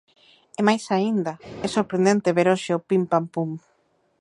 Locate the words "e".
0.59-0.61